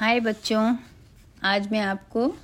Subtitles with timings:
[0.00, 0.76] हाय बच्चों,
[1.42, 2.34] आज मैं आपको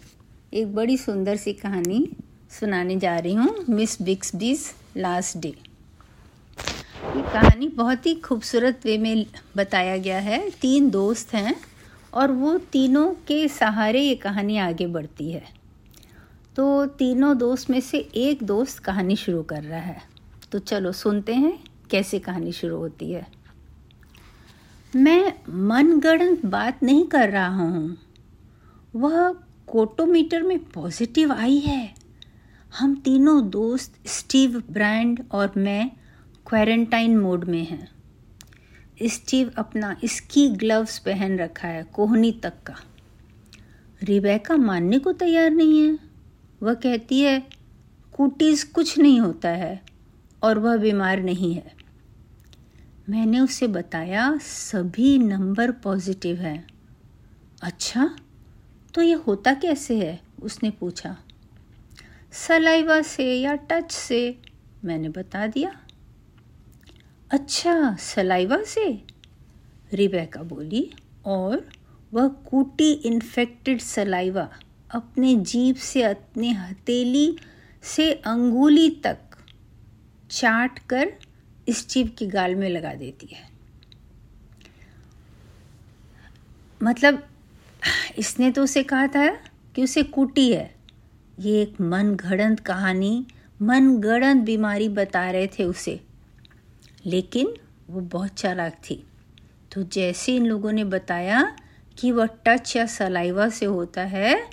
[0.54, 2.08] एक बड़ी सुंदर सी कहानी
[2.50, 5.48] सुनाने जा रही हूँ, Miss Bix Bixby's last day.
[5.48, 11.56] ये कहानी बहुत ही खूबसूरत वे में बताया गया है। तीन दोस्त हैं
[12.14, 15.44] और वो तीनों के सहारे ये कहानी आगे बढ़ती है।
[16.56, 20.02] तो तीनों दोस्त में से एक दोस्त कहानी शुरू कर रहा है।
[20.52, 23.35] तो चलो सुनते हैं कैसे कहानी शुरू होती है।
[24.96, 27.96] मैं मनगढ़ंत बात नहीं कर रहा हूँ।
[28.96, 29.32] वह
[29.66, 31.94] कोटोमीटर में पॉजिटिव आई है।
[32.78, 35.90] हम तीनों दोस्त स्टीव ब्रांड और मैं
[36.46, 37.88] क्वारंटाइन मोड में हैं।
[39.02, 42.74] स्टीव अपना स्की ग्लव्स पहन रखा है कोहनी तक का।
[44.02, 45.98] रिबेका मानने को तैयार नहीं है।
[46.62, 47.40] वह कहती है,
[48.16, 49.82] कुटीज कुछ नहीं होता है
[50.42, 51.85] और वह बीमार नहीं है।
[53.08, 56.66] मैंने उसे बताया, सभी नंबर पॉजिटिव हैं।
[57.62, 58.16] अच्छा
[58.94, 60.20] तो ये होता कैसे है?
[60.42, 61.16] उसने पूछा।
[62.32, 64.38] सलाइवा से या टच से?
[64.84, 65.80] मैंने बता दिया।
[67.30, 69.02] अच्छा सलाइवा से?
[69.92, 70.92] रिबेका बोली,
[71.24, 71.68] और
[72.12, 74.48] वह कूटी इन्फेक्टेड सलाइवा
[74.90, 77.38] अपने जीप से, अपने हथेली
[77.82, 79.18] से अंगुली तक
[80.30, 81.12] चाट कर
[81.70, 83.48] स्टीव की गाल में लगा देती है।
[86.82, 87.26] मतलब
[88.18, 89.28] इसने तो उसे कहा था
[89.74, 90.74] कि उसे कूटी है।
[91.38, 93.26] ये एक मन घड़ंत कहानी
[93.62, 96.00] मन गढ़ंत बीमारी बता रहे थे उसे।
[97.06, 97.54] लेकिन
[97.90, 99.06] वो बहुत चालाक थी।
[99.72, 101.56] तो जैसे इन लोगों ने बताया
[101.98, 104.50] कि वह टच या सलाइवा से होता है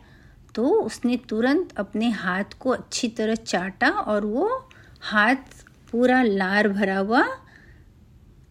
[0.55, 4.69] तो उसने तुरंत अपने हाथ को अच्छी तरह चाटा और वो
[5.01, 5.35] हाथ
[5.93, 7.23] पूरा लार भरा हुआ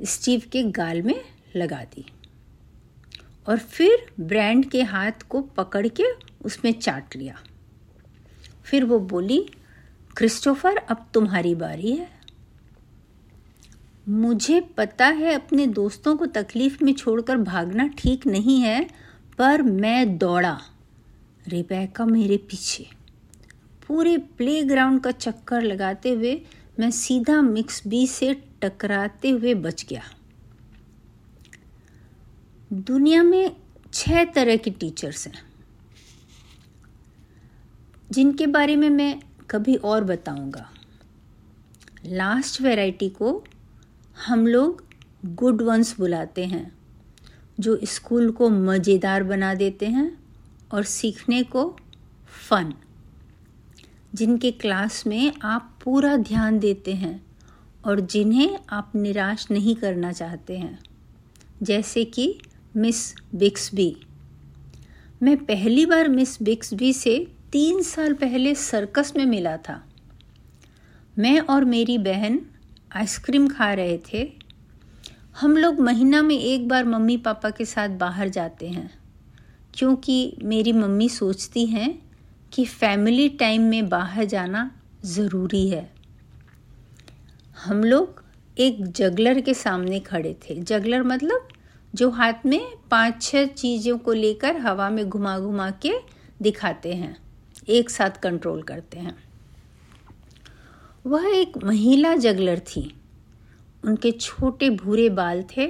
[0.03, 1.25] स्टीव के गाल में
[1.57, 2.07] लगा दी।
[3.47, 6.05] और फिर ब्रांड के हाथ को पकड़ के
[6.45, 7.39] उसमें चाट लिया।
[8.65, 9.49] फिर वो बोली,
[10.17, 12.09] क्रिस्टोफर, अब तुम्हारी बारी है।
[14.09, 18.91] मुझे पता है अपने दोस्तों को तकलीफ़ में छोड़कर भागना ठीक नहीं है,
[19.39, 20.61] पर मैं दौड़ा
[21.49, 22.89] रिबेका मेरे पीछे।
[23.89, 26.43] पूरे प्लेग्राउंड का चक्कर लगाते हुए
[26.83, 30.03] मैं सीधा मिक्स बी से टकराते हुए बच गया।
[32.73, 33.57] दुनिया में
[33.93, 35.43] छह तरह के टीचर्स हैं।
[38.11, 40.71] जिनके बारे में मैं कभी और बताऊँगा।
[42.07, 43.45] लास्ट वैरायटी को
[44.27, 44.85] हम लोग
[45.25, 46.79] गुड वंस बुलाते हैं,
[47.61, 50.19] जो स्कूल को मज़ेदार बना देते हैं
[50.73, 51.77] और सीखने को
[52.51, 52.75] फन
[54.15, 57.27] जिनके क्लास में आप पूरा ध्यान देते हैं
[57.85, 60.79] और जिन्हें आप निराश नहीं करना चाहते हैं।
[61.63, 62.41] जैसे कि
[62.77, 63.97] मिस बिक्सबी।
[65.23, 69.89] मैं पहली बार मिस बिक्सबी से तीन साल पहले सर्कस में मिला था।
[71.19, 72.41] मैं और मेरी बहन
[72.97, 74.33] आइसक्रीम खा रहे थे।
[75.41, 78.91] हम लोग महीना में एक बार मम्मी पापा के साथ बाहर जाते हैं,
[79.75, 82.02] क्योंकि मेरी मम्मी सोचती हैं
[82.53, 84.71] कि फैमिली टाइम में बाहर जाना
[85.05, 85.91] ज़रूरी है।
[87.57, 88.23] हम लोग
[88.57, 91.49] एक जगलर के सामने खड़े थे। जगलर मतलब
[91.95, 95.93] जो हाथ में पाँच छह चीज़ों को लेकर हवा में घुमा घुमा के
[96.43, 97.17] दिखाते हैं,
[97.69, 99.17] एक साथ कंट्रोल करते हैं।
[101.07, 102.95] वह एक महिला जगलर थी।
[103.85, 105.67] उनके छोटे भूरे बाल थे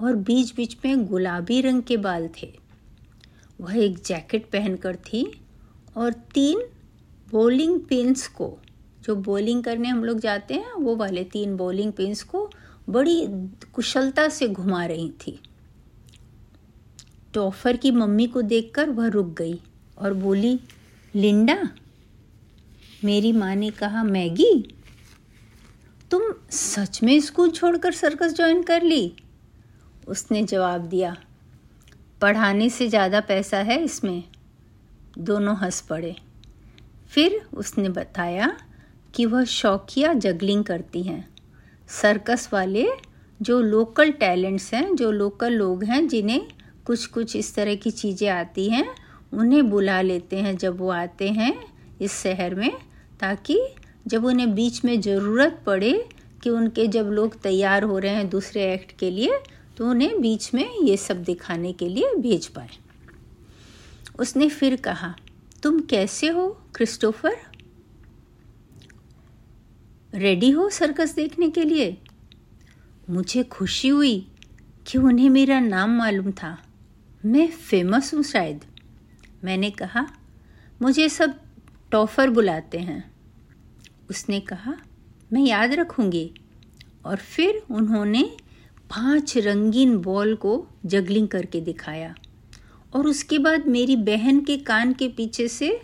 [0.00, 2.52] और बीच बीच में गुलाबी रंग के बाल थे।
[3.60, 5.24] वह एक जैकेट पहनकर थी
[5.96, 6.62] और तीन
[7.30, 8.56] बॉलिंग पिंस को,
[9.02, 12.50] जो बॉलिंग करने हम लोग जाते हैं, वो वाले तीन बॉलिंग पिंस को
[12.88, 13.26] बड़ी
[13.74, 15.38] कुशलता से घुमा रही थी।
[17.34, 19.60] टॉफर की मम्मी को देखकर वह रुक गई
[19.98, 20.58] और बोली,
[21.14, 21.58] लिंडा,
[23.04, 24.52] मेरी माँ ने कहा, मैगी,
[26.10, 29.12] तुम सच में स्कूल छोड़कर सर्कस ज्वाइन कर ली?
[30.08, 31.16] उसने जवाब दिया,
[32.20, 34.22] पढ़ाने से ज़्यादा पैसा है इसमें।
[35.18, 36.14] दोनों हंस पड़े।
[37.10, 38.52] फिर उसने बताया
[39.14, 41.28] कि वह शौकिया जगलिंग करती हैं।
[41.90, 42.86] सर्कस वाले
[43.40, 46.46] जो लोकल टैलेंट्स हैं, जो लोकल लोग हैं, जिन्हें
[46.86, 48.86] कुछ कुछ इस तरह की चीज़ें आती हैं,
[49.32, 51.54] उन्हें बुला लेते हैं जब वो आते हैं
[52.00, 52.70] इस शहर में,
[53.20, 53.58] ताकि
[54.06, 55.92] जब उन्हें बीच में ज़रूरत पड़े
[56.42, 59.38] कि उनके जब लोग तैयार हो रहे हैं दूसरे एक्ट के लिए
[59.78, 62.68] तो उन्हें बीच में ये सब दिखाने के लिए भेज पाए।
[64.18, 65.16] उसने फिर कहा,
[65.62, 67.36] तुम कैसे हो, क्रिस्टोफर?
[70.14, 71.98] रेडी हो सर्कस देखने के लिए?
[73.10, 74.28] मुझे खुशी हुई
[74.86, 76.62] कि उन्हें मेरा नाम मालूम था।
[77.24, 78.64] मैं फ़ेमस हूँ शायद।
[79.44, 80.06] मैंने कहा,
[80.82, 81.40] मुझे सब
[81.90, 83.10] टॉफर बुलाते हैं।
[84.10, 84.76] उसने कहा,
[85.32, 86.34] मैं याद रखूँगी।
[87.04, 88.36] और फिर उन्होंने
[88.90, 92.14] पाँच रंगीन बॉल को जगलिंग करके दिखाया।
[92.96, 95.80] और उसके बाद मेरी बहन के कान के पीछे से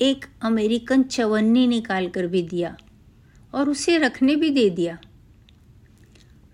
[0.00, 2.76] एक अमेरिकन चवन्नी निकाल कर भी दिया
[3.54, 4.98] और उसे रखने भी दे दिया।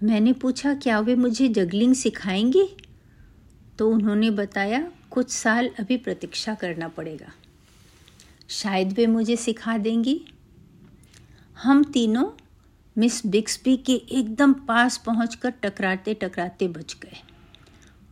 [0.03, 2.77] मैंने पूछा, क्या वे मुझे जगलिंग सिखाएँगी?
[3.79, 7.33] तो उन्होंने बताया, कुछ साल अभी प्रतीक्षा करना पड़ेगा।
[8.49, 10.25] शायद वे मुझे सिखा देंगी।
[11.63, 12.31] हम तीनों
[12.99, 17.34] मिस बिक्सबी के एकदम पास पहुंचकर टकराते टकराते बच गए।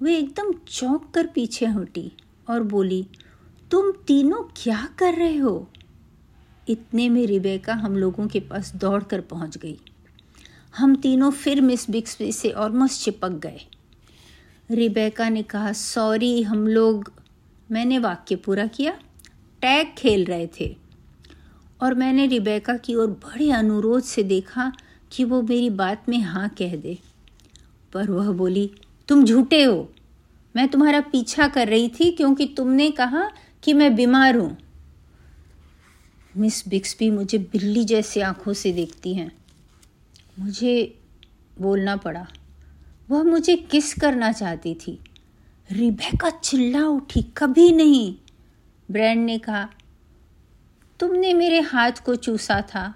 [0.02, 2.12] वे एकदम चौंक कर पीछे हटी
[2.50, 3.06] और बोली,
[3.70, 5.70] तुम तीनों क्या कर रहे हो?
[6.68, 9.78] इतने में रिबेका हम लोगों के पास दौड़ कर पहुँच गई।
[10.76, 13.60] हम तीनों फिर मिस बिक्सबी से ऑलमोस्ट चिपक गए।
[14.70, 17.12] रिबेका ने कहा, सॉरी, हम लोग,
[17.70, 18.92] मैंने वाक्य पूरा किया,
[19.60, 20.76] टैग खेल रहे थे।
[21.82, 24.72] और मैंने रिबेका की ओर बड़े अनुरोध से देखा
[25.12, 26.98] कि वो मेरी बात में हाँ कह दे।
[27.92, 28.70] पर वह बोली
[29.12, 29.92] तुम झूठे हो।
[30.56, 33.30] मैं तुम्हारा पीछा कर रही थी क्योंकि तुमने कहा
[33.62, 34.56] कि मैं बीमार हूँ।
[36.36, 39.32] मिस बिक्सबी मुझे बिल्ली जैसी आँखों से देखती हैं।
[40.38, 40.98] मुझे
[41.60, 42.28] बोलना पड़ा।
[43.10, 45.00] वह मुझे किस करना चाहती थी?
[45.72, 48.14] रिबेका चिल्ला उठी, कभी नहीं।
[48.90, 49.68] ब्रैंड ने कहा,
[51.00, 52.94] तुमने मेरे हाथ को चूसा था।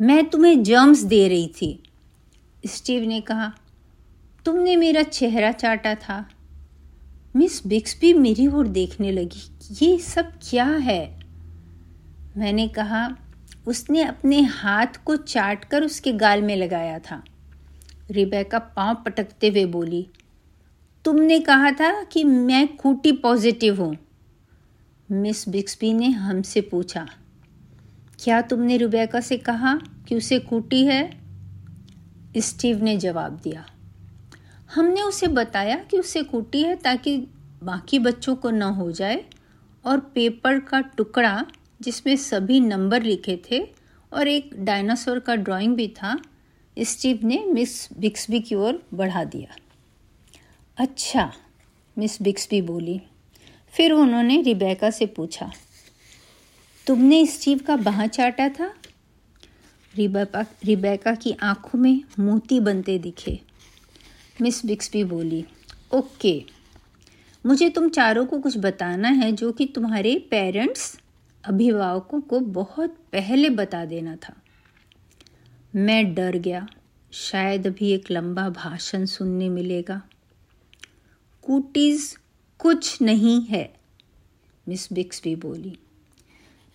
[0.00, 1.82] मैं तुम्हें जर्म्स दे रही थी।
[2.66, 3.54] स्टीव ने कहा
[4.50, 6.14] तुमने मेरा चेहरा चाटा था।
[7.36, 9.42] मिस बिक्सबी मेरी ओर देखने लगी
[9.80, 11.20] ये सब क्या है?
[12.36, 13.06] मैंने कहा,
[13.68, 17.22] उसने अपने हाथ को चाट कर उसके गाल में लगाया था।
[18.10, 20.06] रिबेका पाँव पटकते हुए बोली,
[21.04, 23.96] तुमने कहा था कि मैं कूटी पॉजिटिव हूँ।
[25.10, 27.08] मिस बिक्सबी ने हमसे पूछा,
[28.18, 31.04] क्या तुमने रुबैका से कहा कि उसे कूटी है?
[32.38, 33.66] स्टीव ने जवाब दिया
[34.70, 37.16] हमने उसे बताया कि उसे कूटी है ताकि
[37.64, 39.24] बाकी बच्चों को न हो जाए
[39.84, 41.46] और पेपर का टुकड़ा
[41.80, 43.60] जिसमें सभी नंबर लिखे थे
[44.12, 46.16] और एक डायनासोर का ड्राइंग भी था
[46.76, 49.56] स्टीव ने मिस बिक्सबी की ओर बढ़ा दिया।
[50.78, 51.32] अच्छा
[51.96, 53.00] मिस बिक्सबी बोली।
[53.74, 55.50] फिर उन्होंने रिबेका से पूछा,
[56.86, 58.72] तुमने स्टीव का बाह चाटा था?
[59.94, 63.40] रिबेका रिबेका की आँखों में मोती बनते दिखे।
[64.42, 65.44] मिस बिक्सबी बोली,
[65.94, 66.44] ओके,
[67.46, 71.00] मुझे तुम चारों को कुछ बताना है जो कि तुम्हारे पेरेंट्स
[71.44, 74.34] अभिभावकों को बहुत पहले बता देना था।
[75.74, 76.66] मैं डर गया,
[77.12, 80.02] शायद अभी एक लंबा भाषण सुनने मिलेगा।
[81.42, 82.16] कुटीज
[82.58, 83.74] कुछ नहीं है,
[84.68, 85.78] मिस बिक्सबी बोली।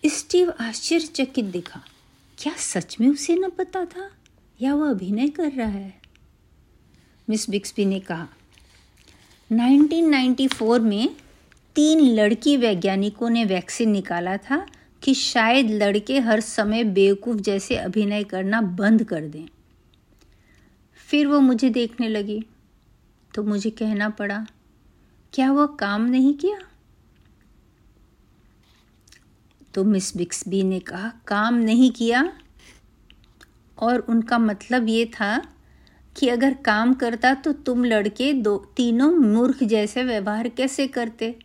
[0.06, 1.82] स्टीव आश्चर्यचकित दिखा,
[2.38, 4.10] क्या सच में उसे न पता था?
[4.60, 6.05] या वह अभिनय कर रहा है?
[7.28, 8.26] मिस बिक्सबी ने कहा।
[9.50, 11.16] 1994 में
[11.76, 14.66] तीन लड़की वैज्ञानिकों ने वैक्सीन निकाला था
[15.02, 19.46] कि शायद लड़के हर समय बेवकूफ़ जैसे अभिनय करना बंद कर दें।
[21.08, 22.44] फिर वो मुझे देखने लगी
[23.34, 24.46] तो मुझे कहना पड़ा,
[25.32, 26.58] क्या वह काम नहीं किया?
[29.74, 32.32] तो मिस बिक्सबी ने कहा, काम नहीं किया?
[33.78, 35.55] और उनका मतलब ये था
[36.16, 41.36] कि अगर काम करता तो तुम लड़के दो, तीनों मूर्ख जैसे व्यवहार कैसे करते?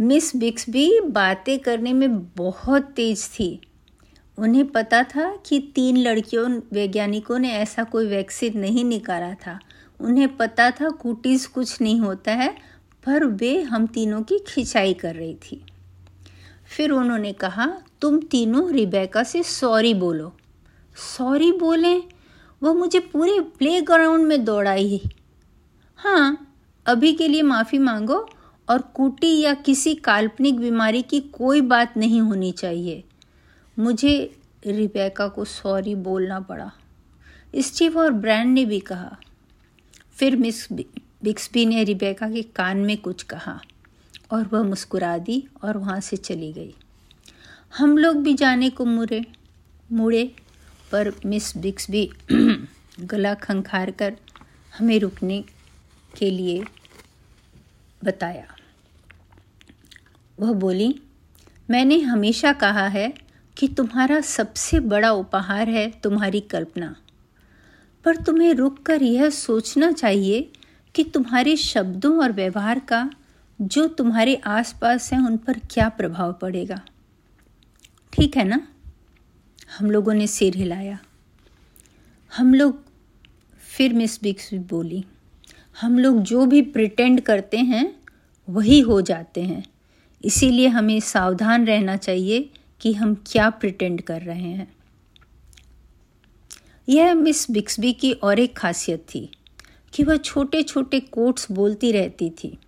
[0.00, 3.60] मिस बिक्स भी बातें करने में बहुत तेज थी।
[4.38, 9.58] उन्हें पता था कि तीन लड़कियों, वैज्ञानिकों ने ऐसा कोई वैक्सीन नहीं निकाला था।
[10.00, 12.54] उन्हें पता था कुटीज़ कुछ नहीं होता है,
[13.06, 15.64] पर वे हम तीनों की खिंचाई कर रही थी।
[16.76, 20.36] फिर उन्होंने कहा, तुम तीनों रिबेका से सॉरी बोलो।
[21.18, 22.11] सॉरी बोले?
[22.62, 25.02] वो मुझे पूरे प्ले ग्राउंड में दौड़ाई
[25.96, 26.54] हाँ।
[26.86, 28.30] अभी के लिए माफ़ी मांगो
[28.68, 33.04] और कुटी या किसी काल्पनिक बीमारी की कोई बात नहीं होनी चाहिए।
[33.78, 36.72] मुझे रिबेका को सॉरी बोलना पड़ा।
[37.56, 39.16] स्टीव और ब्रैंड ने भी कहा।
[40.16, 43.60] फिर मिस बिक्सपी ने रिबेका के कान में कुछ कहा
[44.30, 46.74] और वह मुस्कुरा दी और वहाँ से चली गई।
[47.76, 49.24] हम लोग भी जाने को मुड़े
[49.92, 50.34] मुड़े
[50.92, 52.10] पर मिस बिक्स भी
[53.00, 54.16] गला खंखार कर
[54.78, 55.44] हमें रुकने
[56.18, 56.64] के लिए
[58.04, 58.46] बताया।
[60.40, 61.00] वह बोली,
[61.70, 63.14] मैंने हमेशा कहा है
[63.56, 66.96] कि तुम्हारा सबसे बड़ा उपहार है तुम्हारी कल्पना।
[68.04, 70.52] पर तुम्हें रुक कर यह सोचना चाहिए
[70.94, 73.10] कि तुम्हारे शब्दों और व्यवहार का
[73.60, 76.80] जो तुम्हारे आसपास हैं उन पर क्या प्रभाव पड़ेगा।
[78.12, 78.68] ठीक है ना?
[79.78, 80.98] हम लोगों ने सिर हिलाया।
[82.36, 82.84] हम लोग
[83.76, 85.04] फिर मिस बिक्स बोली,
[85.80, 88.00] हम लोग जो भी प्रिटेंड करते हैं,
[88.48, 89.64] वही हो जाते हैं।
[90.24, 92.50] इसीलिए हमें सावधान रहना चाहिए
[92.80, 94.72] कि हम क्या प्रिटेंड कर रहे हैं।
[96.88, 99.32] यह मिस बिक्सबी की और एक खासियत थी
[99.94, 102.58] कि वह छोटे छोटे कोट्स बोलती रहती थी।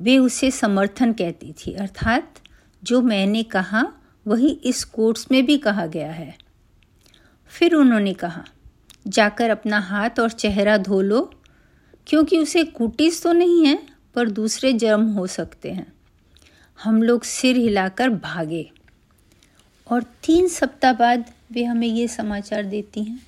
[0.00, 2.40] वे उसे समर्थन कहती थी, अर्थात,
[2.84, 3.92] जो मैंने कहा
[4.26, 6.38] वही इस कोट्स में भी कहा गया है।
[7.46, 8.44] फिर उन्होंने कहा,
[9.06, 11.34] जाकर अपना हाथ और चेहरा धो लो,
[12.06, 15.92] क्योंकि उसे कुटीस तो नहीं है, पर दूसरे जर्म हो सकते हैं।
[16.82, 18.70] हम लोग सिर हिलाकर भागे।
[19.90, 23.26] और तीन सप्ताह बाद वे हमें ये समाचार देती हैं।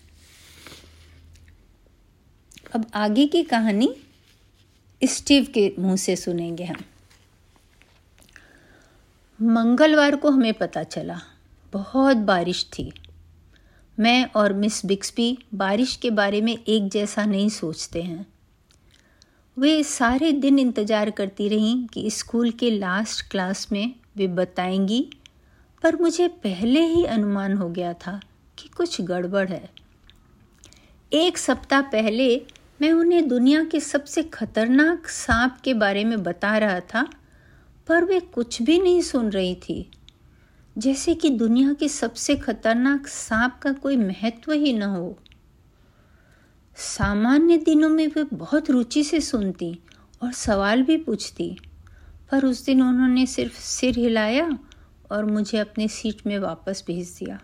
[2.75, 3.97] अब आगे की कहानी
[5.05, 6.77] स्टीव के मुँह से सुनेंगे हम।
[9.43, 11.21] मंगलवार को हमें पता चला,
[11.73, 12.93] बहुत बारिश थी।
[13.99, 18.27] मैं और मिस बिक्सपी बारिश के बारे में एक जैसा नहीं सोचते हैं।
[19.59, 25.11] वे सारे दिन इंतज़ार करती रहीं कि स्कूल के लास्ट क्लास में वे बताएँगी,
[25.83, 28.21] पर मुझे पहले ही अनुमान हो गया था
[28.59, 29.71] कि कुछ गड़बड़ है।
[31.13, 32.47] एक सप्ताह पहले
[32.81, 37.09] मैं उन्हें दुनिया के सबसे खतरनाक सांप के बारे में बता रहा था
[37.87, 39.91] पर वे कुछ भी नहीं सुन रही थी।
[40.79, 45.19] जैसे कि दुनिया के सबसे खतरनाक सांप का कोई महत्व ही न हो।
[46.77, 49.79] सामान्य दिनों में वे बहुत रुचि से सुनती
[50.23, 51.59] और सवाल भी पूछती,
[52.31, 54.59] पर उस दिन उन्होंने सिर्फ़ सिर हिलाया
[55.11, 57.41] और मुझे अपनी सीट में वापस भेज दिया।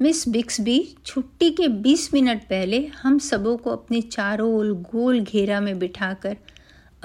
[0.00, 5.60] मिस बिक्सबी, छुट्टी के 20 मिनट पहले हम सबों को अपने चारों ओर गोल घेरा
[5.60, 6.36] में बिठाकर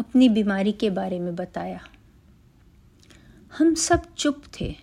[0.01, 1.79] अपनी बीमारी के बारे में बताया।
[3.57, 4.75] हम सब चुप थे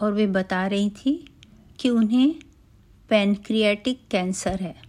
[0.00, 1.34] और वे बता रही थी
[1.80, 2.34] कि उन्हें
[3.08, 4.82] पैनक्रियाटिक कैंसर है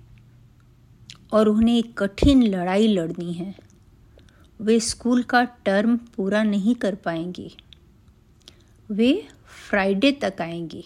[1.32, 3.56] और उन्हें एक कठिन लड़ाई लड़नी है।
[4.62, 7.58] वे स्कूल का टर्म पूरा नहीं कर पाएँगी।
[8.92, 9.28] वे
[9.70, 10.86] फ्राइडे तक आएँगी।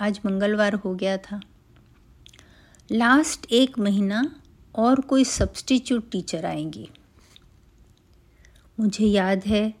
[0.00, 1.40] आज मंगलवार हो गया था।
[2.92, 4.40] लास्ट एक महीना
[4.74, 6.88] और कोई सब्सटीट्यूट टीचर आएँगी।
[8.80, 9.74] मुझे याद है,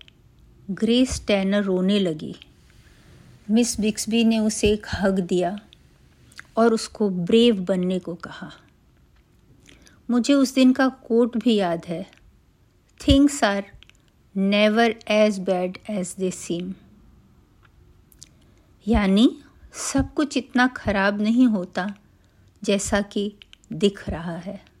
[0.70, 2.34] ग्रेस टैनर रोने लगी।
[3.50, 5.60] मिस बिक्सबी ने उसे एक हग दिया
[6.56, 8.52] और उसको ब्रेव बनने को कहा।
[10.10, 12.10] मुझे उस दिन का कोट भी याद है।
[13.08, 13.64] Things are
[14.36, 16.74] never as bad as they seem
[18.88, 19.38] यानी
[19.72, 21.94] सब कुछ इतना खराब नहीं होता
[22.64, 23.32] जैसा कि
[23.72, 24.75] दिख रहा है।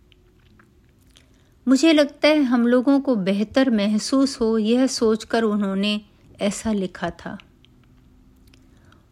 [1.68, 6.00] मुझे लगता है हम लोगों को बेहतर महसूस हो यह सोचकर उन्होंने
[6.40, 7.38] ऐसा लिखा था।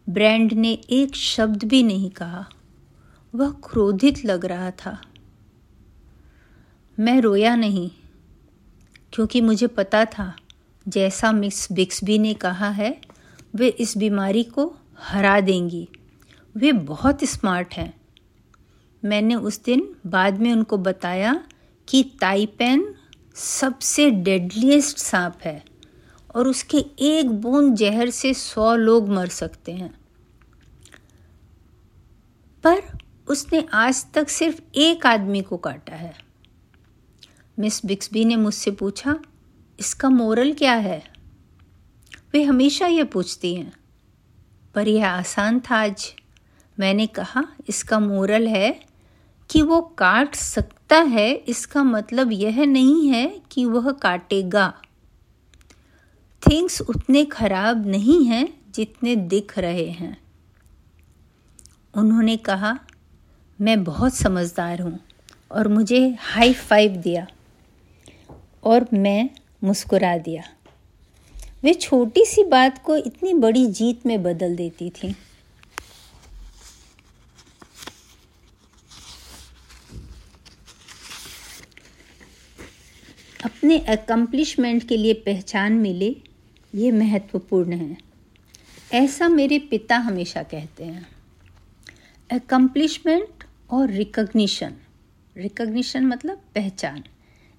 [0.09, 2.49] ब्रैंड ने एक शब्द भी नहीं कहा।
[3.35, 5.01] वह क्रोधित लग रहा था।
[6.99, 7.91] मैं रोया नहीं,
[9.13, 10.35] क्योंकि मुझे पता था,
[10.87, 13.01] जैसा मिस बिक्सबी ने कहा है,
[13.55, 15.89] वे इस बीमारी को हरा देंगी।
[16.57, 18.01] वे बहुत स्मार्ट हैं।
[19.05, 21.43] मैंने उस दिन बाद में उनको बताया
[21.89, 22.95] कि ताइपेन
[23.35, 25.65] सबसे डेडलीस्ट सांप है
[26.35, 29.93] और उसके एक बूंद जहर से सौ लोग मर सकते हैं।
[32.63, 32.81] पर
[33.27, 36.17] उसने आज तक सिर्फ़ एक आदमी को काटा है।
[37.59, 39.19] मिस बिक्सबी ने मुझसे पूछा,
[39.79, 41.03] इसका मोरल क्या है?
[42.33, 43.73] वे हमेशा यह पूछती हैं,
[44.75, 46.13] पर यह आसान था आज।
[46.79, 48.85] मैंने कहा, इसका मोरल है
[49.49, 50.35] कि वो काट
[50.95, 54.73] सकता है, इसका मतलब यह नहीं है कि वह काटेगा।
[56.43, 60.17] थिंग्स उतने खराब नहीं हैं जितने दिख रहे हैं।
[61.95, 62.79] उन्होंने कहा,
[63.59, 64.99] मैं बहुत समझदार हूँ
[65.51, 67.27] और मुझे हाई फाइव दिया
[68.63, 69.29] और मैं
[69.63, 70.43] मुस्कुरा दिया।
[71.63, 75.15] वे छोटी सी बात को इतनी बड़ी जीत में बदल देती थी।
[83.65, 86.15] अपने अकम्पलिशमेंट के लिए पहचान मिले,
[86.75, 87.97] ये महत्वपूर्ण है।
[88.93, 91.07] ऐसा मेरे पिता हमेशा कहते हैं।
[92.31, 94.73] अकम्पलिशमेंट और रिकग्निशन
[95.37, 97.03] रिकग्निशन मतलब पहचान।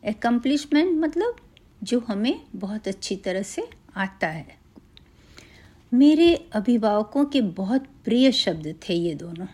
[0.05, 1.37] एकम्पलिशमेंट मतलब
[1.83, 4.59] जो हमें बहुत अच्छी तरह से आता है।
[5.95, 9.47] मेरे अभिभावकों के बहुत प्रिय शब्द थे ये दोनों।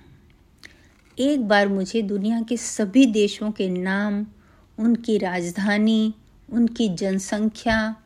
[1.18, 4.26] एक बार मुझे दुनिया के सभी देशों के नाम,
[4.78, 6.14] उनकी राजधानी
[6.52, 7.96] उनकी जनसंख्या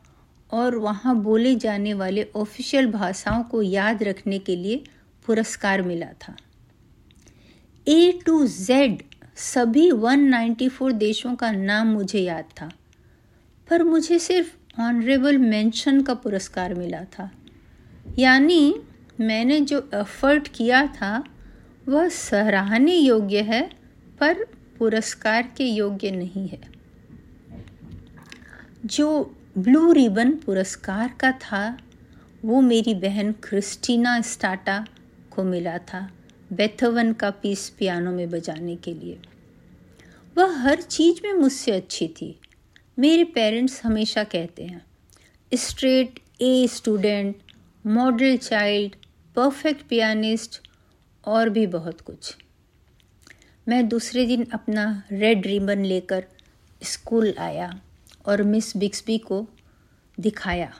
[0.51, 4.83] और वहाँ बोले जाने वाले ऑफिशियल भाषाओं को याद रखने के लिए
[5.25, 6.35] पुरस्कार मिला था।
[7.87, 9.03] ए टू जेड
[9.35, 12.71] सभी 194 देशों का नाम मुझे याद था,
[13.69, 17.31] पर मुझे सिर्फ़ ऑनरेबल मेंशन का पुरस्कार मिला था।
[18.19, 18.75] यानी
[19.19, 21.23] मैंने जो एफर्ट किया था,
[21.87, 23.61] वह सराहने योग्य है,
[24.19, 24.43] पर
[24.79, 26.76] पुरस्कार के योग्य नहीं है।
[28.85, 31.77] जो ब्लू रिबन पुरस्कार का था,
[32.45, 34.87] वो मेरी बहन क्रिस्टीना स्टाटा
[35.31, 36.11] को मिला था
[36.53, 39.19] बेथवन का पीस पियानो में बजाने के लिए।
[40.37, 42.39] वह हर चीज़ में मुझसे अच्छी थी।
[42.99, 44.85] मेरे पेरेंट्स हमेशा कहते हैं,
[45.53, 47.35] straight, A student,
[47.87, 48.95] model child,
[49.35, 50.61] perfect pianist
[51.25, 52.35] और भी बहुत कुछ।
[53.67, 56.25] मैं दूसरे दिन अपना रेड रिबन लेकर
[56.83, 57.81] स्कूल आया।
[58.27, 59.47] और मिस बिक्सबी को
[60.19, 60.73] दिखाया।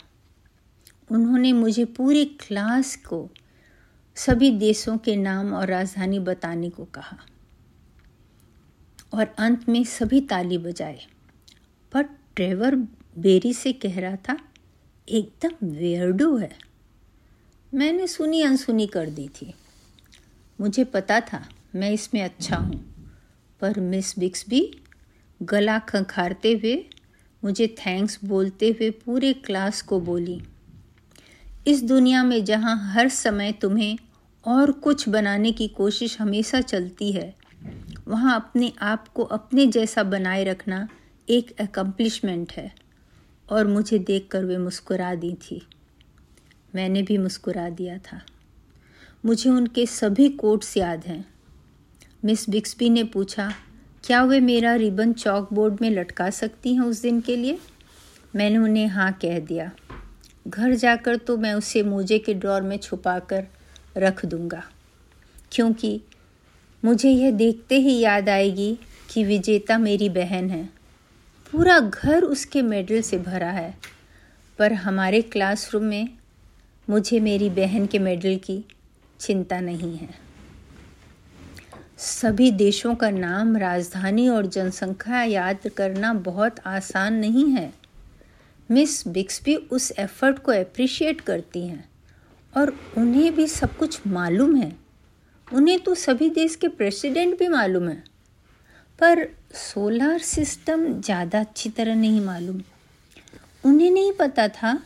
[1.11, 3.29] उन्होंने मुझे पूरी क्लास को
[4.15, 7.17] सभी देशों के नाम और राजधानी बताने को कहा
[9.13, 10.99] और अंत में सभी ताली बजाए।
[11.91, 12.03] पर
[12.35, 12.75] ट्रेवर
[13.17, 14.37] बेरी से कह रहा था,
[15.09, 16.59] एकदम वेयरडो है।
[17.73, 19.53] मैंने सुनी अनसुनी कर दी थी।
[20.61, 22.93] मुझे पता था, मैं इसमें अच्छा हूँ।
[23.59, 24.81] पर मिस बिक्सबी
[25.43, 26.89] गला खंखारते हुए
[27.43, 30.41] मुझे थैंक्स बोलते हुए पूरे क्लास को बोली।
[31.67, 33.97] इस दुनिया में जहाँ हर समय तुम्हें
[34.45, 37.35] और कुछ बनाने की कोशिश हमेशा चलती है,
[38.07, 40.87] वहाँ अपने आप को अपने जैसा बनाए रखना
[41.29, 42.75] एक एकम्प्लिशमेंट है।
[43.49, 45.67] और मुझे देखकर वे मुस्कुरा दी थी।
[46.75, 48.21] मैंने भी मुस्कुरा दिया था।
[49.25, 51.25] मुझे उनके सभी कोट्स याद हैं।
[52.25, 53.53] मिस बिक्सबी ने पूछा
[54.07, 57.59] क्या वे मेरा रिबन चौक बोर्ड में लटका सकती हैं उस दिन के लिए?
[58.35, 59.71] मैंने उन्हें हाँ कह दिया।
[60.47, 63.47] घर जाकर तो मैं उसे मोजे के ड्रॉर में छुपा कर
[63.97, 64.63] रख दूँगा।
[65.51, 66.01] क्योंकि
[66.85, 68.79] मुझे यह देखते ही याद आएगी
[69.09, 70.69] कि विजेता मेरी बहन है।
[71.51, 73.77] पूरा घर उसके मेडल से भरा है।
[74.59, 76.09] पर हमारे क्लासरूम में
[76.89, 78.65] मुझे मेरी बहन के मेडल की
[79.19, 80.26] चिंता नहीं है।
[81.97, 87.71] सभी देशों का नाम, राजधानी और जनसंख्या याद करना बहुत आसान नहीं है।
[88.69, 91.83] मिस बिक्सबी उस एफर्ट को अप्रिशिएट करती हैं
[92.53, 94.71] और उन्हें भी सब कुछ मालूम है।
[95.47, 98.03] उन्हें तो सभी देश के प्रेसिडेंट भी मालूम है।
[98.99, 102.61] पर सोलर सिस्टम ज़्यादा अच्छी तरह नहीं मालूम।
[103.63, 104.79] उन्हें नहीं पता था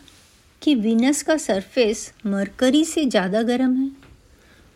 [0.62, 3.90] कि वीनस का सरफेस मरकरी से ज़्यादा गर्म है।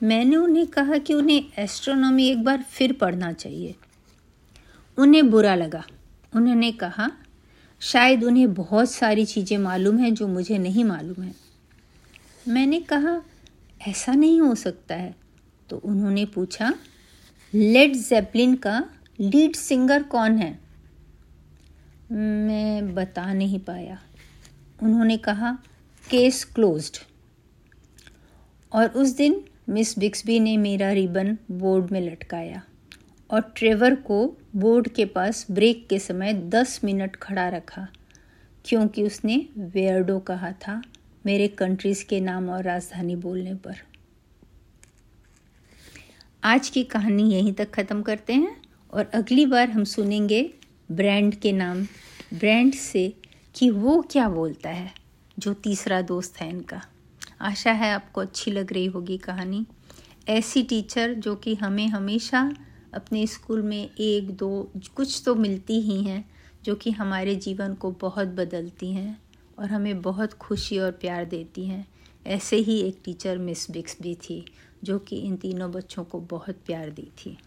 [0.04, 3.76] मैंने उन्हें कहा कि उन्हें एस्ट्रोनॉमी एक बार फिर पढ़ना चाहिए।
[4.98, 5.84] उन्हें बुरा लगा।
[6.36, 7.12] उन्होंने कहा,
[7.80, 11.36] शायद उन्हें बहुत सारी चीज़ें मालूम हैं जो मुझे नहीं मालूम है।
[12.48, 13.22] मैंने कहा,
[13.88, 15.16] ऐसा नहीं हो सकता है।
[15.70, 16.74] तो उन्होंने पूछा
[17.54, 20.60] लेड जेपलिन का लीड सिंगर कौन है?
[22.12, 24.00] मैं बता नहीं पाया।
[24.84, 25.58] उन्होंने कहा
[26.10, 26.98] केस क्लोज्ड
[28.74, 32.62] और उस दिन मिस बिक्सबी ने मेरा रिबन बोर्ड में लटकाया
[33.30, 34.18] और ट्रेवर को
[34.56, 37.88] बोर्ड के पास ब्रेक के समय दस मिनट खड़ा रखा,
[38.66, 40.82] क्योंकि उसने वेयरडो कहा था
[41.26, 43.82] मेरे कंट्रीज़ के नाम और राजधानी बोलने पर।
[46.44, 48.56] आज की कहानी यहीं तक ख़त्म करते हैं
[48.94, 50.50] और अगली बार हम सुनेंगे
[50.92, 51.84] ब्रांड के नाम,
[52.34, 53.14] ब्रांड से
[53.56, 54.92] कि वो क्या बोलता है,
[55.40, 56.82] जो तीसरा दोस्त है इनका।
[57.42, 59.66] आशा है आपको अच्छी लग रही होगी कहानी।
[60.30, 62.54] ऐसी टीचर जो कि हमें हमेशा
[62.94, 66.30] अपने स्कूल में एक, दो, कुछ तो मिलती ही हैं,
[66.64, 69.22] जो कि हमारे जीवन को बहुत बदलती हैं
[69.60, 71.88] और हमें बहुत खुशी और प्यार देती हैं।
[72.28, 74.46] ऐसे ही एक टीचर मिस बिक्स भी थी,
[74.84, 77.38] जो कि इन तीनों बच्चों को बहुत प्यार दी थी।